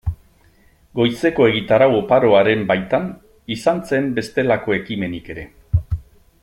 Goizeko 0.99 1.45
egitarau 1.49 1.89
oparoaren 1.97 2.65
baitan, 2.73 3.07
izan 3.59 3.85
zen 3.91 4.11
bestelako 4.19 4.79
ekimenik 4.83 5.35
ere. 5.37 5.49